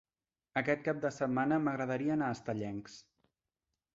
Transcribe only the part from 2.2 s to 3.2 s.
a Estellencs.